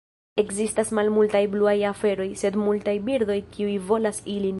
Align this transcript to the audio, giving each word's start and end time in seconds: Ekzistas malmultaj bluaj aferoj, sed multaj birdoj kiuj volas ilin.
Ekzistas 0.43 0.91
malmultaj 0.99 1.41
bluaj 1.55 1.75
aferoj, 1.91 2.27
sed 2.43 2.57
multaj 2.63 2.97
birdoj 3.11 3.37
kiuj 3.55 3.77
volas 3.91 4.23
ilin. 4.39 4.49